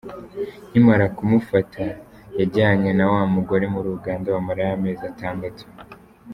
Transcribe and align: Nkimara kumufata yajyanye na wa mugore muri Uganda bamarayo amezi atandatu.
Nkimara 0.69 1.05
kumufata 1.17 1.83
yajyanye 2.39 2.89
na 2.97 3.05
wa 3.13 3.21
mugore 3.35 3.65
muri 3.73 3.87
Uganda 3.97 4.33
bamarayo 4.35 4.73
amezi 4.77 5.03
atandatu. 5.11 5.65